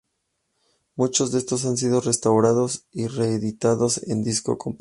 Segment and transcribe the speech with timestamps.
[0.95, 4.79] Muchos de estos han sido restaurados y reeditados en Disco Compacto.